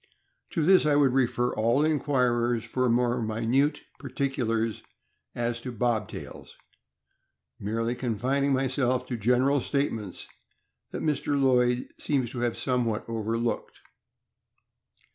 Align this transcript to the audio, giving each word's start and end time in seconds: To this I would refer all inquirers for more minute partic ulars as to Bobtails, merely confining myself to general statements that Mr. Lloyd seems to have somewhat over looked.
To 0.49 0.65
this 0.65 0.87
I 0.87 0.95
would 0.95 1.13
refer 1.13 1.53
all 1.53 1.85
inquirers 1.85 2.63
for 2.63 2.89
more 2.89 3.21
minute 3.21 3.81
partic 4.01 4.33
ulars 4.33 4.81
as 5.35 5.61
to 5.61 5.71
Bobtails, 5.71 6.55
merely 7.59 7.93
confining 7.93 8.51
myself 8.51 9.05
to 9.09 9.15
general 9.15 9.61
statements 9.61 10.25
that 10.89 11.03
Mr. 11.03 11.39
Lloyd 11.39 11.87
seems 11.99 12.31
to 12.31 12.39
have 12.39 12.57
somewhat 12.57 13.05
over 13.07 13.37
looked. 13.37 13.79